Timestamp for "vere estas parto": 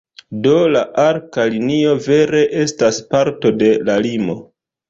2.07-3.53